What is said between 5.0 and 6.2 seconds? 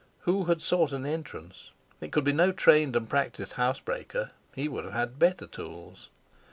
better tools.